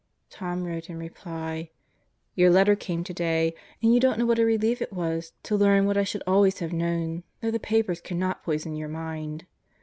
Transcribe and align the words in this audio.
Tom 0.31 0.63
wrote 0.63 0.89
in 0.89 0.97
reply: 0.97 1.69
Your 2.33 2.49
letter 2.49 2.75
came 2.75 3.03
today 3.03 3.53
and 3.83 3.93
you 3.93 3.99
don't 3.99 4.17
know 4.17 4.25
what 4.25 4.39
a 4.39 4.45
relief 4.45 4.81
it 4.81 4.91
was 4.91 5.33
to 5.43 5.55
learn 5.55 5.85
what 5.85 5.95
I 5.95 6.03
should 6.03 6.23
always 6.25 6.57
have 6.57 6.73
known 6.73 7.21
that 7.41 7.51
the 7.51 7.59
papers 7.59 8.01
cannot 8.01 8.43
poison 8.43 8.73
your 8.75 8.89
mind. 8.89 9.45